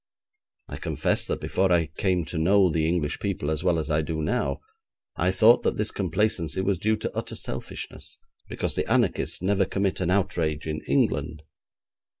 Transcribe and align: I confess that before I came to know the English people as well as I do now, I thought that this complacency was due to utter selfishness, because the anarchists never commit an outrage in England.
I 0.67 0.77
confess 0.77 1.27
that 1.27 1.39
before 1.39 1.71
I 1.71 1.85
came 1.85 2.25
to 2.25 2.39
know 2.39 2.71
the 2.71 2.87
English 2.87 3.19
people 3.19 3.51
as 3.51 3.63
well 3.63 3.77
as 3.77 3.91
I 3.91 4.01
do 4.01 4.23
now, 4.23 4.59
I 5.15 5.29
thought 5.29 5.61
that 5.61 5.77
this 5.77 5.91
complacency 5.91 6.61
was 6.61 6.79
due 6.79 6.95
to 6.95 7.15
utter 7.15 7.35
selfishness, 7.35 8.17
because 8.49 8.73
the 8.73 8.91
anarchists 8.91 9.43
never 9.43 9.63
commit 9.63 10.01
an 10.01 10.09
outrage 10.09 10.65
in 10.65 10.81
England. 10.87 11.43